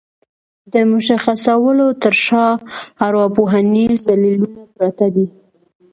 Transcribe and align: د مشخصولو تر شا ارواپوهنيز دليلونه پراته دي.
د 0.73 0.75
مشخصولو 0.91 1.87
تر 2.03 2.13
شا 2.25 2.47
ارواپوهنيز 3.05 3.97
دليلونه 4.09 4.61
پراته 4.73 5.07
دي. 5.15 5.25